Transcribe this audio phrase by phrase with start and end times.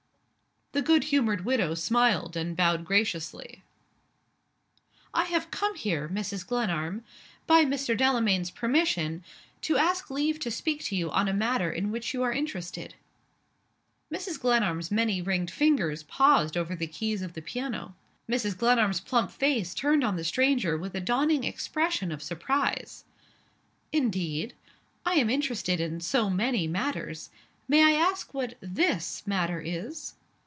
[0.73, 3.61] The good humored widow smiled and bowed graciously.
[5.13, 6.47] "I have come here, Mrs.
[6.47, 7.03] Glenarm
[7.45, 7.95] by Mr.
[7.95, 9.21] Delamayn's permission
[9.63, 12.95] to ask leave to speak to you on a matter in which you are interested."
[14.09, 14.39] Mrs.
[14.39, 17.93] Glenarm's many ringed fingers paused over the keys of the piano.
[18.29, 18.57] Mrs.
[18.57, 23.03] Gle narm's plump face turned on the stranger with a dawning expression of surprise.
[23.91, 24.53] "Indeed?
[25.05, 27.29] I am interested in so many matters.
[27.67, 30.13] May I ask what this matter is?"